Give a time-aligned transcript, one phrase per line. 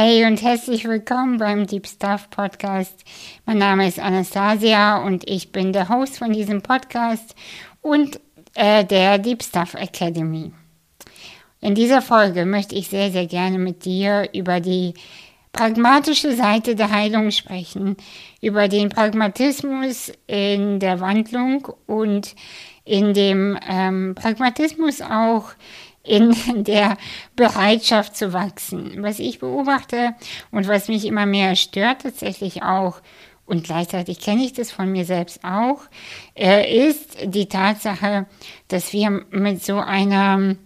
[0.00, 3.02] Hey und herzlich willkommen beim Deep Stuff Podcast.
[3.46, 7.34] Mein Name ist Anastasia und ich bin der Host von diesem Podcast
[7.80, 8.20] und
[8.54, 10.52] äh, der Deep Stuff Academy.
[11.60, 14.94] In dieser Folge möchte ich sehr, sehr gerne mit dir über die
[15.50, 17.96] pragmatische Seite der Heilung sprechen,
[18.40, 22.36] über den Pragmatismus in der Wandlung und
[22.84, 25.50] in dem ähm, Pragmatismus auch
[26.08, 26.34] in
[26.64, 26.96] der
[27.36, 29.02] Bereitschaft zu wachsen.
[29.02, 30.14] Was ich beobachte
[30.50, 33.00] und was mich immer mehr stört tatsächlich auch,
[33.48, 35.80] und gleichzeitig kenne ich das von mir selbst auch,
[36.36, 38.26] äh, ist die Tatsache,
[38.68, 40.56] dass wir mit so einer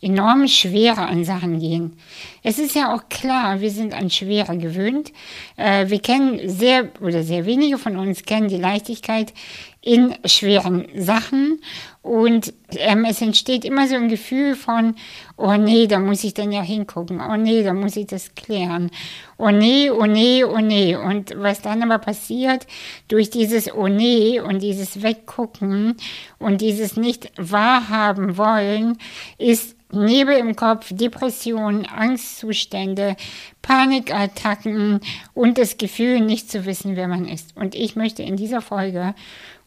[0.00, 1.98] enorme Schwere an Sachen gehen.
[2.42, 5.12] Es ist ja auch klar, wir sind an Schwere gewöhnt.
[5.56, 9.34] Äh, wir kennen sehr oder sehr wenige von uns kennen die Leichtigkeit
[9.82, 11.60] in schweren Sachen
[12.02, 14.94] und ähm, es entsteht immer so ein Gefühl von,
[15.36, 18.90] oh nee, da muss ich dann ja hingucken, oh nee, da muss ich das klären,
[19.36, 20.96] oh nee, oh nee, oh nee.
[20.96, 22.66] Und was dann aber passiert,
[23.08, 25.96] durch dieses oh nee und dieses Weggucken
[26.38, 28.96] und dieses nicht wahrhaben wollen,
[29.36, 33.16] ist Nebel im Kopf, Depressionen, Angstzustände,
[33.60, 35.00] Panikattacken
[35.34, 37.56] und das Gefühl, nicht zu wissen, wer man ist.
[37.56, 39.14] Und ich möchte in dieser Folge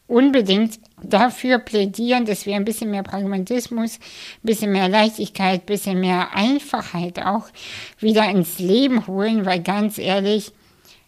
[0.06, 6.00] unbedingt dafür plädieren, dass wir ein bisschen mehr Pragmatismus, ein bisschen mehr Leichtigkeit, ein bisschen
[6.00, 7.46] mehr Einfachheit auch
[7.98, 10.52] wieder ins Leben holen, weil ganz ehrlich,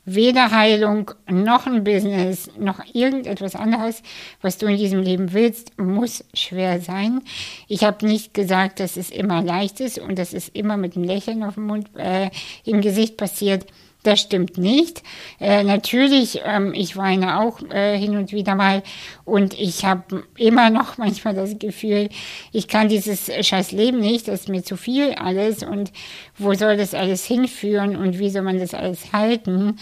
[0.07, 4.03] weder Heilung noch ein Business noch irgendetwas anderes,
[4.41, 7.23] was du in diesem Leben willst, muss schwer sein.
[7.67, 11.05] Ich habe nicht gesagt, dass es immer leicht ist und dass es immer mit einem
[11.05, 12.31] Lächeln auf dem Mund, äh,
[12.65, 13.67] im Gesicht passiert.
[14.07, 15.03] Das stimmt nicht.
[15.41, 18.85] Äh, natürlich, ähm, ich weine auch äh, hin und wieder mal
[19.25, 22.09] und ich habe immer noch manchmal das Gefühl,
[22.53, 25.91] ich kann dieses scheiß Leben nicht, das ist mir zu viel alles und
[26.39, 29.77] wo soll das alles hinführen und wie soll man das alles halten?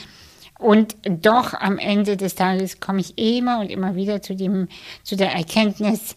[0.58, 4.68] Und doch am Ende des Tages komme ich immer und immer wieder zu dem,
[5.02, 6.16] zu der Erkenntnis,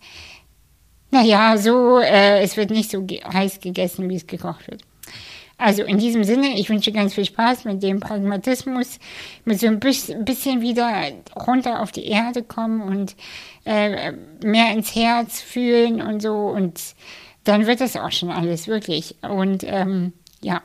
[1.12, 4.84] naja, so, äh, es wird nicht so heiß gegessen, wie es gekocht wird.
[5.58, 9.00] Also in diesem Sinne, ich wünsche ganz viel Spaß mit dem Pragmatismus,
[9.44, 10.92] mit so ein bisschen wieder
[11.36, 13.16] runter auf die Erde kommen und
[13.66, 14.12] äh,
[14.44, 16.34] mehr ins Herz fühlen und so.
[16.48, 16.80] Und
[17.44, 19.16] dann wird das auch schon alles, wirklich.
[19.24, 20.62] Und ähm, ja,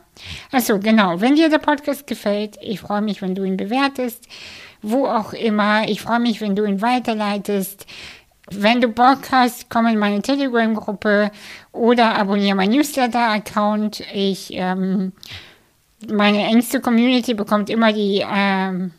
[0.51, 4.29] also genau, wenn dir der Podcast gefällt, ich freue mich, wenn du ihn bewertest,
[4.83, 5.89] wo auch immer.
[5.89, 7.87] Ich freue mich, wenn du ihn weiterleitest.
[8.51, 11.31] Wenn du Bock hast, komm in meine Telegram-Gruppe
[11.71, 14.03] oder abonniere meinen Newsletter-Account.
[14.13, 15.13] Ich, ähm,
[16.11, 18.93] meine engste Community bekommt immer die ähm,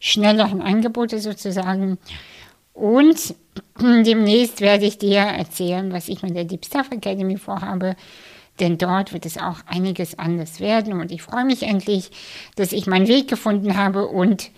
[0.00, 1.98] schnelleren Angebote sozusagen.
[2.72, 3.34] Und
[3.80, 7.94] demnächst werde ich dir erzählen, was ich mit der Deep Stuff Academy vorhabe.
[8.58, 11.00] Denn dort wird es auch einiges anders werden.
[11.00, 12.10] Und ich freue mich endlich,
[12.56, 14.50] dass ich meinen Weg gefunden habe und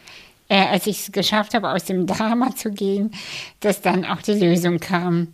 [0.51, 3.13] äh, als ich es geschafft habe, aus dem Drama zu gehen,
[3.61, 5.29] dass dann auch die Lösung kam.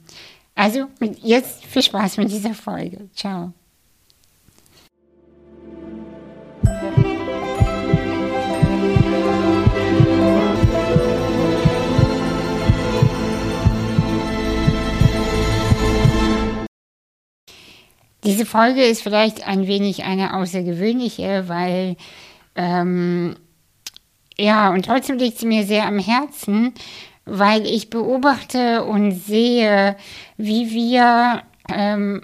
[0.55, 0.87] Also
[1.23, 3.09] jetzt viel Spaß mit dieser Folge.
[3.15, 3.53] Ciao.
[18.25, 21.97] Diese Folge ist vielleicht ein wenig eine außergewöhnliche, weil
[22.57, 23.37] ähm,
[24.39, 26.75] ja, und trotzdem liegt sie mir sehr am Herzen,
[27.25, 29.97] weil ich beobachte und sehe,
[30.37, 31.43] wie wir,
[31.73, 32.23] ähm,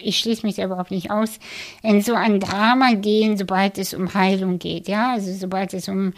[0.00, 1.38] ich schließe mich da überhaupt nicht aus,
[1.82, 6.12] in so ein Drama gehen, sobald es um Heilung geht, ja, also sobald es um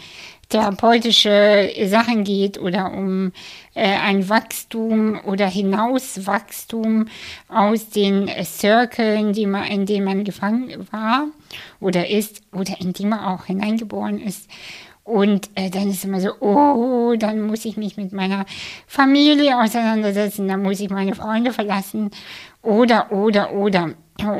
[0.49, 3.31] therapeutische Sachen geht oder um
[3.73, 7.07] äh, ein Wachstum oder Hinauswachstum
[7.49, 11.25] aus den Circles, die man, in denen man gefangen war
[11.79, 14.47] oder ist oder in die man auch hineingeboren ist.
[15.03, 18.45] Und äh, dann ist immer so, oh, dann muss ich mich mit meiner
[18.87, 22.09] Familie auseinandersetzen, dann muss ich meine Freunde verlassen
[22.61, 23.91] oder, oder, oder.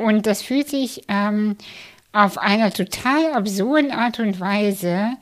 [0.05, 1.57] Und das fühlt sich ähm,
[2.13, 5.17] auf einer total absurden Art und Weise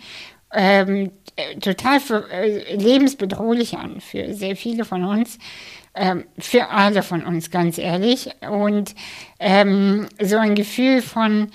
[0.53, 1.11] ähm,
[1.59, 5.39] total für, äh, lebensbedrohlich an für sehr viele von uns.
[5.93, 8.29] Ähm, für alle von uns, ganz ehrlich.
[8.49, 8.95] Und
[9.39, 11.51] ähm, so ein Gefühl von,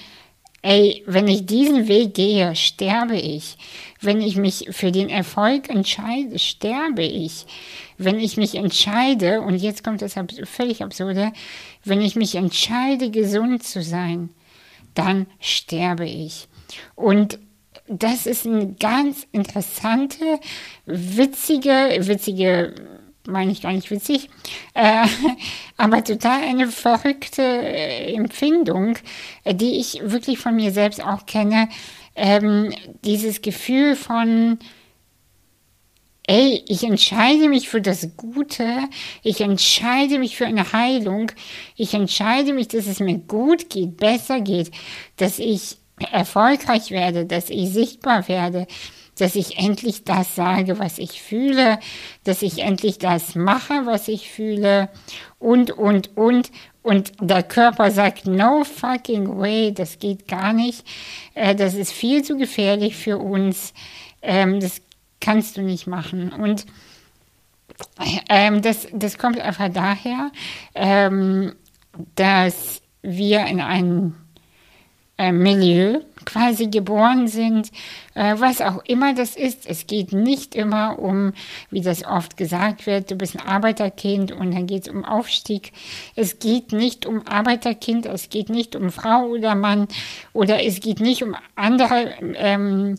[0.67, 3.57] ey, wenn ich diesen Weg gehe, sterbe ich.
[4.01, 7.47] Wenn ich mich für den Erfolg entscheide, sterbe ich.
[7.99, 11.33] Wenn ich mich entscheide, und jetzt kommt das völlig absurde,
[11.85, 14.31] wenn ich mich entscheide, gesund zu sein,
[14.95, 16.49] dann sterbe ich.
[16.97, 17.39] Und
[17.87, 20.41] das ist eine ganz interessante,
[20.85, 22.75] witzige, witzige
[23.27, 24.29] meine ich gar nicht witzig,
[24.75, 25.07] äh,
[25.77, 28.99] aber total eine verrückte äh, Empfindung,
[29.45, 31.69] äh, die ich wirklich von mir selbst auch kenne.
[32.15, 32.73] Ähm,
[33.05, 34.59] dieses Gefühl von,
[36.27, 38.67] ey, ich entscheide mich für das Gute,
[39.23, 41.31] ich entscheide mich für eine Heilung,
[41.77, 44.71] ich entscheide mich, dass es mir gut geht, besser geht,
[45.17, 45.77] dass ich
[46.11, 48.67] erfolgreich werde, dass ich sichtbar werde,
[49.19, 51.79] dass ich endlich das sage, was ich fühle,
[52.25, 54.89] dass ich endlich das mache, was ich fühle
[55.39, 56.51] und, und, und.
[56.83, 60.87] Und der Körper sagt, no fucking way, das geht gar nicht.
[61.35, 63.75] Äh, das ist viel zu gefährlich für uns.
[64.23, 64.83] Ähm, das
[65.21, 66.33] kannst du nicht machen.
[66.33, 66.67] Und
[68.29, 70.31] ähm, das, das kommt einfach daher,
[70.75, 71.55] ähm,
[72.15, 74.15] dass wir in einem
[75.19, 77.71] äh, Milieu quasi geboren sind,
[78.15, 79.67] äh, was auch immer das ist.
[79.67, 81.33] Es geht nicht immer um,
[81.71, 85.73] wie das oft gesagt wird, du bist ein Arbeiterkind und dann geht es um Aufstieg.
[86.17, 89.89] Es geht nicht um Arbeiterkind, es geht nicht um Frau oder Mann
[90.33, 92.97] oder es geht nicht um andere ähm,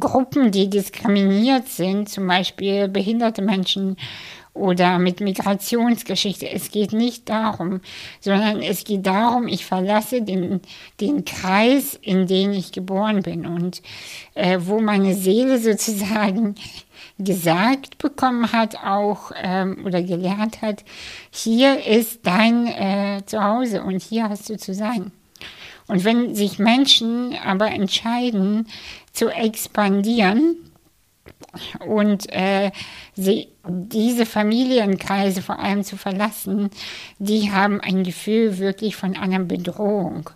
[0.00, 3.96] Gruppen, die diskriminiert sind, zum Beispiel behinderte Menschen
[4.54, 6.48] oder mit Migrationsgeschichte.
[6.48, 7.80] Es geht nicht darum,
[8.20, 10.60] sondern es geht darum, ich verlasse den,
[11.00, 13.82] den Kreis, in den ich geboren bin und
[14.34, 16.54] äh, wo meine Seele sozusagen
[17.18, 20.84] gesagt bekommen hat, auch ähm, oder gelernt hat,
[21.30, 25.12] hier ist dein äh, Zuhause und hier hast du zu sein.
[25.88, 28.66] Und wenn sich Menschen aber entscheiden
[29.12, 30.71] zu expandieren,
[31.86, 32.70] und äh,
[33.14, 36.70] sie, diese Familienkreise vor allem zu verlassen,
[37.18, 40.30] die haben ein Gefühl wirklich von einer Bedrohung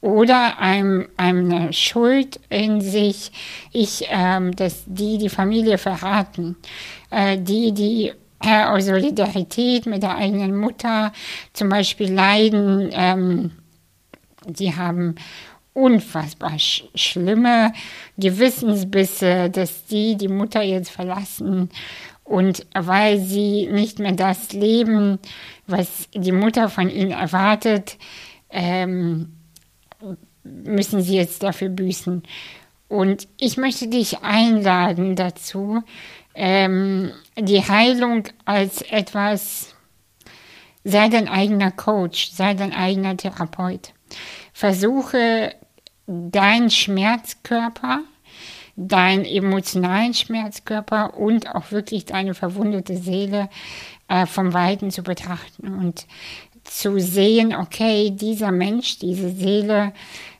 [0.00, 3.32] oder einem, eine Schuld in sich,
[3.72, 6.56] ich, ähm, dass die die Familie verraten,
[7.10, 11.12] äh, die, die äh, aus Solidarität mit der eigenen Mutter
[11.52, 13.50] zum Beispiel leiden, ähm,
[14.46, 15.16] die haben
[15.78, 17.72] unfassbar sch schlimme
[18.16, 21.70] Gewissensbisse, dass die die Mutter jetzt verlassen
[22.24, 25.18] und weil sie nicht mehr das leben,
[25.66, 27.96] was die Mutter von ihnen erwartet,
[28.50, 29.32] ähm,
[30.42, 32.22] müssen sie jetzt dafür büßen.
[32.88, 35.82] Und ich möchte dich einladen dazu,
[36.34, 39.74] ähm, die Heilung als etwas,
[40.84, 43.92] sei dein eigener Coach, sei dein eigener Therapeut.
[44.52, 45.54] Versuche
[46.08, 48.00] dein Schmerzkörper,
[48.76, 53.48] deinen emotionalen Schmerzkörper und auch wirklich deine verwundete Seele
[54.08, 56.06] äh, vom Weiten zu betrachten und
[56.64, 59.92] zu sehen, okay, dieser Mensch, diese Seele,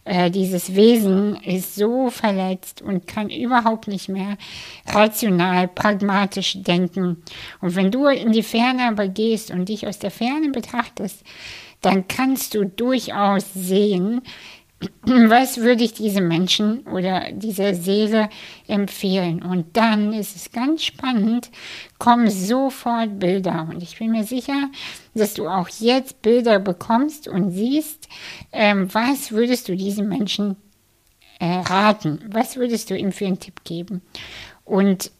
[0.04, 4.36] äh, dieses Wesen ist so verletzt und kann überhaupt nicht mehr
[4.86, 7.22] rational, pragmatisch denken.
[7.60, 11.24] Und wenn du in die Ferne aber gehst und dich aus der Ferne betrachtest,
[11.80, 14.22] dann kannst du durchaus sehen,
[15.02, 18.28] was würde ich diesem Menschen oder dieser Seele
[18.68, 19.42] empfehlen?
[19.42, 21.50] Und dann ist es ganz spannend,
[21.98, 23.66] kommen sofort Bilder.
[23.68, 24.70] Und ich bin mir sicher,
[25.14, 28.08] dass du auch jetzt Bilder bekommst und siehst,
[28.52, 30.56] ähm, was würdest du diesem Menschen
[31.40, 32.20] äh, raten?
[32.28, 34.02] Was würdest du ihm für einen Tipp geben?
[34.64, 35.10] Und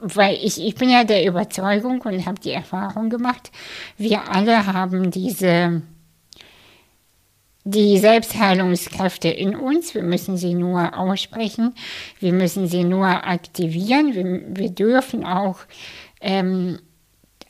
[0.00, 3.52] weil ich, ich bin ja der Überzeugung und habe die Erfahrung gemacht,
[3.96, 5.82] wir alle haben diese
[7.64, 9.94] die Selbstheilungskräfte in uns.
[9.94, 11.74] Wir müssen sie nur aussprechen.
[12.20, 14.14] Wir müssen sie nur aktivieren.
[14.14, 15.60] Wir, wir dürfen auch
[16.20, 16.78] ähm,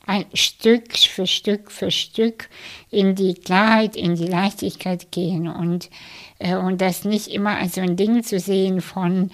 [0.05, 2.49] ein Stück für Stück für Stück
[2.91, 5.89] in die Klarheit, in die Leichtigkeit gehen und,
[6.39, 9.31] äh, und das nicht immer als so ein Ding zu sehen von,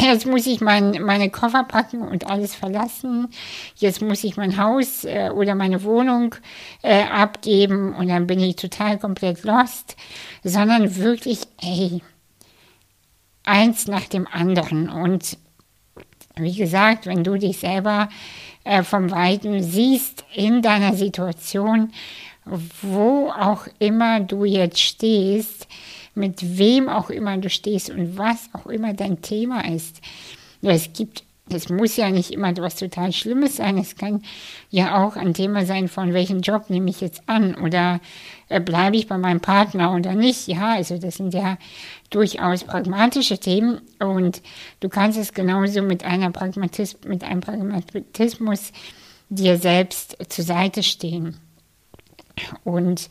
[0.00, 3.28] jetzt muss ich mein, meine Koffer packen und alles verlassen,
[3.76, 6.34] jetzt muss ich mein Haus äh, oder meine Wohnung
[6.82, 9.96] äh, abgeben und dann bin ich total komplett lost,
[10.42, 12.02] sondern wirklich, ey,
[13.44, 14.88] eins nach dem anderen.
[14.88, 15.38] Und
[16.36, 18.08] wie gesagt, wenn du dich selber
[18.64, 21.92] äh, vom Weiten siehst in deiner Situation,
[22.44, 25.66] wo auch immer du jetzt stehst,
[26.14, 30.00] mit wem auch immer du stehst und was auch immer dein Thema ist.
[30.62, 33.78] Es gibt es muss ja nicht immer etwas total Schlimmes sein.
[33.78, 34.22] Es kann
[34.70, 38.00] ja auch ein Thema sein, von welchem Job nehme ich jetzt an oder
[38.48, 40.46] äh, bleibe ich bei meinem Partner oder nicht.
[40.46, 41.58] Ja, also das sind ja
[42.10, 44.42] durchaus pragmatische Themen und
[44.80, 48.72] du kannst es genauso mit, einer Pragmatis mit einem Pragmatismus
[49.28, 51.36] dir selbst zur Seite stehen.
[52.64, 53.08] Und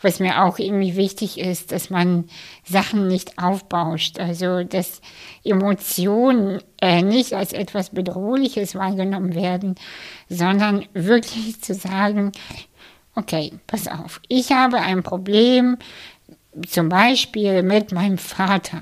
[0.00, 2.24] was mir auch irgendwie wichtig ist, dass man
[2.64, 4.18] Sachen nicht aufbauscht.
[4.18, 5.00] Also, dass
[5.42, 9.74] Emotionen äh, nicht als etwas Bedrohliches wahrgenommen werden,
[10.28, 12.32] sondern wirklich zu sagen,
[13.14, 15.78] okay, pass auf, ich habe ein Problem,
[16.66, 18.80] zum Beispiel mit meinem Vater.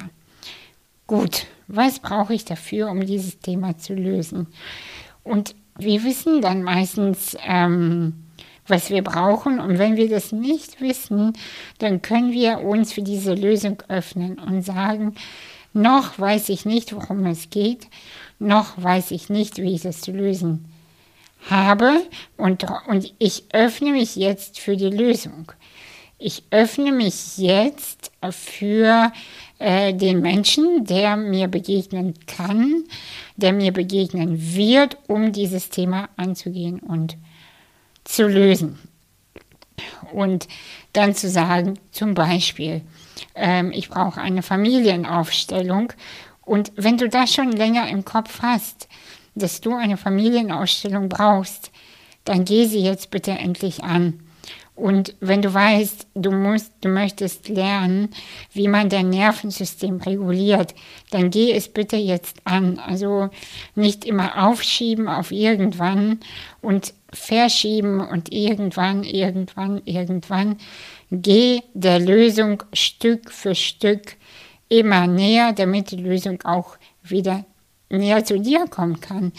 [1.06, 4.48] Gut, was brauche ich dafür, um dieses Thema zu lösen?
[5.22, 8.23] Und wir wissen dann meistens, ähm,
[8.66, 9.60] was wir brauchen.
[9.60, 11.32] Und wenn wir das nicht wissen,
[11.78, 15.14] dann können wir uns für diese Lösung öffnen und sagen,
[15.72, 17.88] noch weiß ich nicht, worum es geht,
[18.38, 20.66] noch weiß ich nicht, wie ich das zu lösen
[21.50, 22.02] habe
[22.36, 25.52] und, und ich öffne mich jetzt für die Lösung.
[26.18, 29.12] Ich öffne mich jetzt für
[29.58, 32.84] äh, den Menschen, der mir begegnen kann,
[33.36, 37.18] der mir begegnen wird, um dieses Thema anzugehen und
[38.04, 38.78] zu lösen.
[40.12, 40.46] Und
[40.92, 42.82] dann zu sagen, zum Beispiel,
[43.34, 45.92] ähm, ich brauche eine Familienaufstellung.
[46.42, 48.88] Und wenn du das schon länger im Kopf hast,
[49.34, 51.72] dass du eine Familienausstellung brauchst,
[52.24, 54.20] dann geh sie jetzt bitte endlich an.
[54.74, 58.08] Und wenn du weißt, du musst, du möchtest lernen,
[58.52, 60.74] wie man dein Nervensystem reguliert,
[61.10, 62.80] dann geh es bitte jetzt an.
[62.80, 63.30] Also
[63.76, 66.18] nicht immer aufschieben auf irgendwann
[66.60, 70.56] und verschieben und irgendwann, irgendwann, irgendwann.
[71.12, 74.16] Geh der Lösung Stück für Stück
[74.68, 77.44] immer näher, damit die Lösung auch wieder
[77.90, 79.32] näher zu dir kommen kann.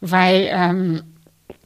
[0.00, 1.02] Weil ähm,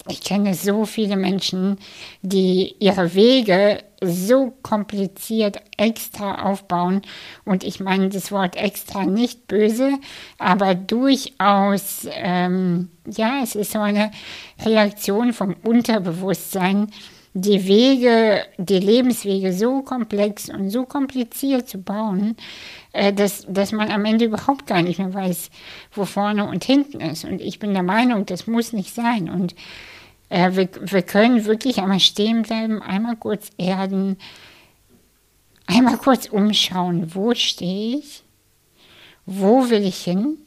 [0.09, 1.79] ich kenne so viele Menschen,
[2.23, 7.03] die ihre Wege so kompliziert extra aufbauen.
[7.45, 9.99] Und ich meine das Wort extra nicht böse,
[10.39, 14.11] aber durchaus, ähm, ja, es ist so eine
[14.65, 16.89] Reaktion vom Unterbewusstsein,
[17.39, 22.35] die Wege, die Lebenswege so komplex und so kompliziert zu bauen,
[22.93, 25.51] äh, dass, dass man am Ende überhaupt gar nicht mehr weiß,
[25.93, 27.27] wo vorne und hinten ist.
[27.27, 29.29] Und ich bin der Meinung, das muss nicht sein.
[29.29, 29.55] Und
[30.29, 34.17] äh, wir, wir können wirklich einmal stehen bleiben, einmal kurz erden,
[35.67, 38.23] einmal kurz umschauen, wo stehe ich,
[39.25, 40.39] wo will ich hin,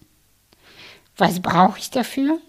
[1.17, 2.39] was brauche ich dafür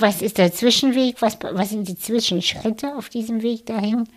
[0.00, 1.20] was ist der Zwischenweg?
[1.20, 4.08] Was, was sind die Zwischenschritte auf diesem Weg dahin?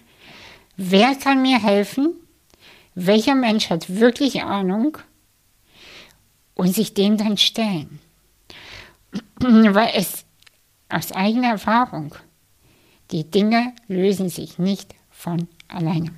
[0.77, 2.13] Wer kann mir helfen?
[2.95, 4.97] Welcher Mensch hat wirklich Ahnung?
[6.55, 7.99] Und sich dem dann stellen.
[9.39, 10.22] Weil es
[10.93, 12.15] aus eigener Erfahrung,
[13.11, 16.11] die Dinge lösen sich nicht von alleine.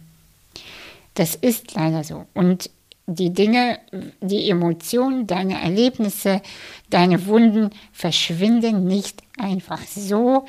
[1.16, 2.26] Das ist leider so.
[2.34, 2.70] Und
[3.08, 3.80] die Dinge,
[4.22, 6.42] die Emotionen, deine Erlebnisse,
[6.90, 10.46] deine Wunden verschwinden nicht einfach so,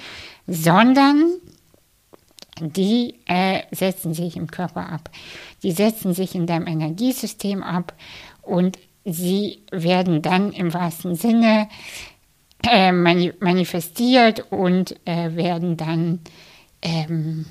[0.47, 1.35] sondern
[2.61, 5.11] die äh, setzen sich im Körper ab.
[5.62, 7.92] Die setzen sich in deinem Energiesystem ab
[8.42, 11.68] und sie werden dann im wahrsten Sinne
[12.65, 16.21] äh, manifestiert und äh, werden dann
[16.83, 17.47] ähm,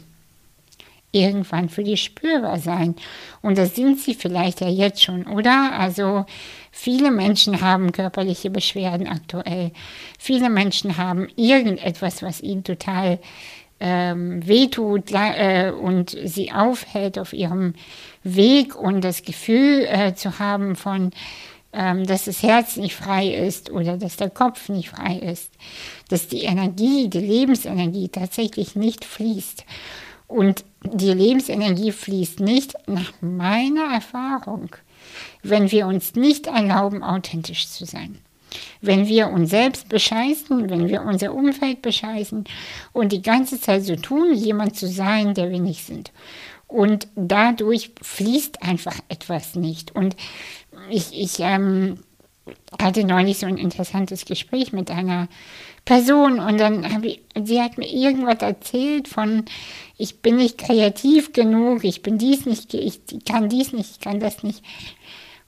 [1.16, 2.96] irgendwann für dich spürbar sein.
[3.42, 5.72] Und das sind sie vielleicht ja jetzt schon, oder?
[5.80, 6.26] Also
[6.72, 9.72] viele Menschen haben körperliche Beschwerden aktuell.
[10.20, 13.20] Viele Menschen haben irgendetwas, was ihnen total
[13.80, 17.76] ähm, wehtut äh, und sie aufhält auf ihrem
[18.24, 21.12] Weg und das Gefühl äh, zu haben von,
[21.76, 25.52] ähm, dass das Herz nicht frei ist oder dass der Kopf nicht frei ist,
[26.10, 29.66] dass die Energie, die Lebensenergie tatsächlich nicht fließt.
[30.28, 34.70] Und die Lebensenergie fließt nicht nach meiner Erfahrung,
[35.44, 38.20] wenn wir uns nicht erlauben, authentisch zu sein.
[38.82, 42.46] Wenn wir uns selbst bescheißen, wenn wir unser Umfeld bescheißen
[42.94, 46.12] und die ganze Zeit so tun, jemand zu sein, der wir nicht sind.
[46.68, 49.96] Und dadurch fließt einfach etwas nicht.
[49.96, 50.16] Und
[50.90, 52.00] ich, ich ähm,
[52.82, 55.28] hatte neulich so ein interessantes Gespräch mit einer
[55.86, 59.46] Person und dann habe ich, sie hat mir irgendwas erzählt von,
[59.98, 64.20] ich bin nicht kreativ genug, ich bin dies nicht, ich kann dies nicht, ich kann
[64.20, 64.64] das nicht.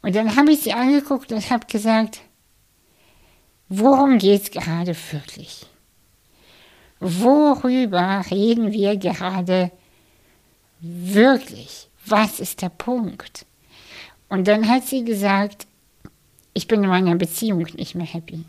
[0.02, 2.22] Und dann habe ich sie angeguckt und habe gesagt,
[3.68, 5.66] worum geht es gerade wirklich?
[7.00, 9.72] Worüber reden wir gerade
[10.80, 11.90] wirklich?
[12.06, 13.46] Was ist der Punkt?
[14.30, 15.68] Und dann hat sie gesagt,
[16.54, 18.44] ich bin in meiner Beziehung nicht mehr happy.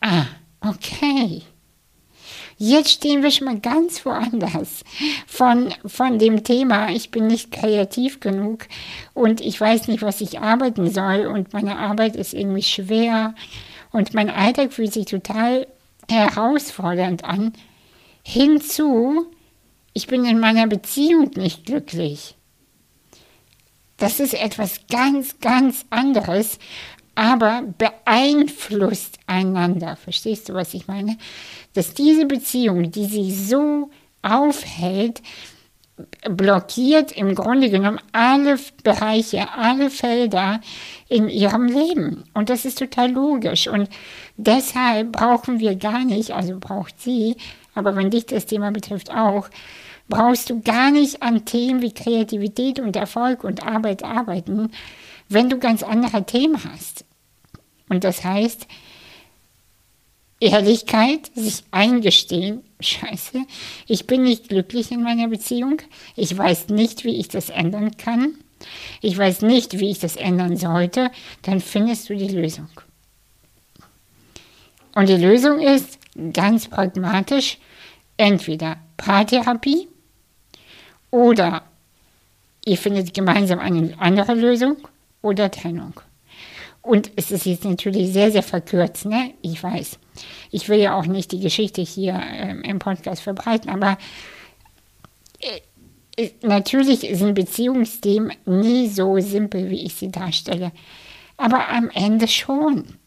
[0.00, 0.26] Ah,
[0.60, 1.42] okay.
[2.58, 4.84] Jetzt stehen wir schon mal ganz woanders
[5.26, 8.66] von, von dem Thema, ich bin nicht kreativ genug
[9.14, 13.34] und ich weiß nicht, was ich arbeiten soll und meine Arbeit ist irgendwie schwer
[13.90, 15.66] und mein Alltag fühlt sich total
[16.08, 17.52] herausfordernd an,
[18.22, 19.26] hinzu,
[19.92, 22.36] ich bin in meiner Beziehung nicht glücklich.
[24.02, 26.58] Das ist etwas ganz, ganz anderes,
[27.14, 29.94] aber beeinflusst einander.
[29.94, 31.16] Verstehst du, was ich meine?
[31.74, 33.90] Dass diese Beziehung, die sie so
[34.20, 35.22] aufhält,
[36.28, 40.60] blockiert im Grunde genommen alle Bereiche, alle Felder
[41.08, 42.24] in ihrem Leben.
[42.34, 43.68] Und das ist total logisch.
[43.68, 43.88] Und
[44.36, 47.36] deshalb brauchen wir gar nicht, also braucht sie,
[47.76, 49.48] aber wenn dich das Thema betrifft auch,
[50.08, 54.70] brauchst du gar nicht an Themen wie Kreativität und Erfolg und Arbeit arbeiten,
[55.28, 57.04] wenn du ganz andere Themen hast.
[57.88, 58.66] Und das heißt,
[60.40, 63.44] Ehrlichkeit, sich eingestehen, scheiße,
[63.86, 65.80] ich bin nicht glücklich in meiner Beziehung,
[66.16, 68.34] ich weiß nicht, wie ich das ändern kann,
[69.00, 71.10] ich weiß nicht, wie ich das ändern sollte,
[71.42, 72.68] dann findest du die Lösung.
[74.94, 75.98] Und die Lösung ist
[76.32, 77.58] ganz pragmatisch,
[78.16, 79.88] entweder Paartherapie
[81.12, 81.62] oder
[82.64, 84.76] ihr findet gemeinsam eine andere Lösung
[85.20, 86.00] oder Trennung.
[86.80, 89.34] Und es ist jetzt natürlich sehr, sehr verkürzt, ne?
[89.40, 90.00] Ich weiß.
[90.50, 93.98] Ich will ja auch nicht die Geschichte hier ähm, im Podcast verbreiten, aber
[95.38, 95.60] äh,
[96.16, 100.72] äh, natürlich sind Beziehungsthemen nie so simpel, wie ich sie darstelle.
[101.36, 102.98] Aber am Ende schon.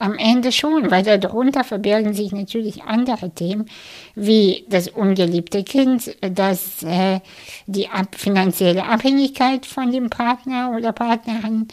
[0.00, 3.68] Am Ende schon, weil darunter verbergen sich natürlich andere Themen,
[4.14, 7.18] wie das ungeliebte Kind, das, äh,
[7.66, 11.66] die ab, finanzielle Abhängigkeit von dem Partner oder Partnerin,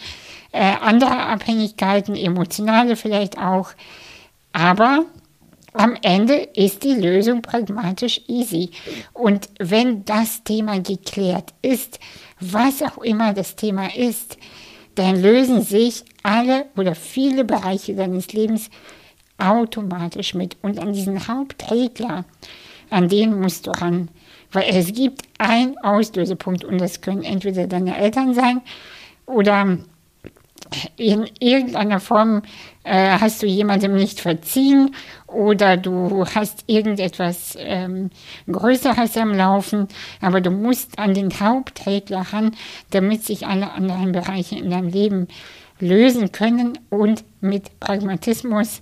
[0.51, 3.69] äh, andere Abhängigkeiten, emotionale vielleicht auch.
[4.53, 5.05] Aber
[5.73, 8.71] am Ende ist die Lösung pragmatisch easy.
[9.13, 11.99] Und wenn das Thema geklärt ist,
[12.39, 14.37] was auch immer das Thema ist,
[14.95, 18.69] dann lösen sich alle oder viele Bereiche deines Lebens
[19.37, 20.57] automatisch mit.
[20.61, 22.25] Und an diesen Hauptregler,
[22.89, 24.09] an den musst du ran.
[24.51, 28.61] Weil es gibt einen Auslösepunkt und das können entweder deine Eltern sein
[29.25, 29.77] oder
[30.97, 32.41] in irgendeiner Form
[32.83, 34.95] äh, hast du jemandem nicht verziehen
[35.27, 38.09] oder du hast irgendetwas ähm,
[38.51, 39.87] Größeres am Laufen,
[40.21, 42.51] aber du musst an den Hauptregler ran,
[42.91, 45.27] damit sich alle anderen Bereiche in deinem Leben
[45.79, 48.81] lösen können und mit Pragmatismus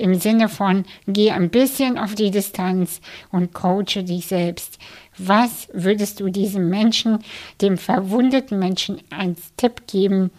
[0.00, 4.78] im Sinne von, geh ein bisschen auf die Distanz und coache dich selbst.
[5.18, 7.18] Was würdest du diesem Menschen,
[7.60, 10.30] dem verwundeten Menschen, als Tipp geben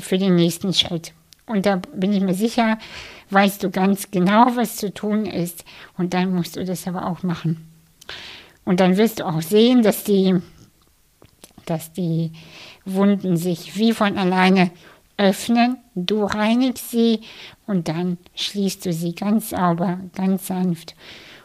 [0.00, 1.12] für den nächsten Schritt?
[1.46, 2.78] Und da bin ich mir sicher,
[3.30, 5.64] weißt du ganz genau, was zu tun ist.
[5.98, 7.68] Und dann musst du das aber auch machen.
[8.64, 10.36] Und dann wirst du auch sehen, dass die,
[11.66, 12.32] dass die
[12.86, 14.70] Wunden sich wie von alleine
[15.16, 17.20] öffnen, du reinigst sie
[17.66, 20.94] und dann schließt du sie ganz sauber, ganz sanft.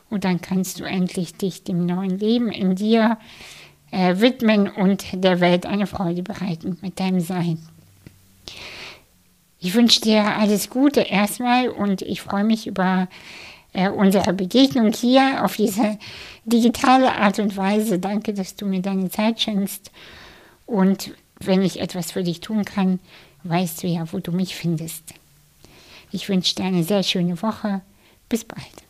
[0.09, 3.17] Und dann kannst du endlich dich dem neuen Leben in dir
[3.91, 7.59] äh, widmen und der Welt eine Freude bereiten mit deinem Sein.
[9.59, 13.07] Ich wünsche dir alles Gute erstmal und ich freue mich über
[13.73, 15.97] äh, unsere Begegnung hier auf diese
[16.45, 17.99] digitale Art und Weise.
[17.99, 19.91] Danke, dass du mir deine Zeit schenkst.
[20.65, 22.99] Und wenn ich etwas für dich tun kann,
[23.43, 25.13] weißt du ja, wo du mich findest.
[26.11, 27.81] Ich wünsche dir eine sehr schöne Woche.
[28.27, 28.88] Bis bald.